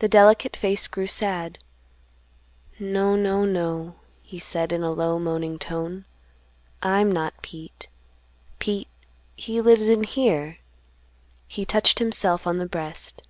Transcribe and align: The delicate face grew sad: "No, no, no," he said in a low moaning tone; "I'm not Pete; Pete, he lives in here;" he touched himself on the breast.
The 0.00 0.08
delicate 0.08 0.56
face 0.56 0.88
grew 0.88 1.06
sad: 1.06 1.60
"No, 2.80 3.14
no, 3.14 3.44
no," 3.44 3.94
he 4.20 4.40
said 4.40 4.72
in 4.72 4.82
a 4.82 4.90
low 4.90 5.20
moaning 5.20 5.56
tone; 5.56 6.04
"I'm 6.82 7.12
not 7.12 7.42
Pete; 7.42 7.86
Pete, 8.58 8.88
he 9.36 9.60
lives 9.60 9.86
in 9.86 10.02
here;" 10.02 10.56
he 11.46 11.64
touched 11.64 12.00
himself 12.00 12.44
on 12.44 12.58
the 12.58 12.66
breast. 12.66 13.22